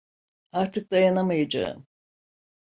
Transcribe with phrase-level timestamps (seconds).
[0.51, 1.87] Artık dayanamayacağım.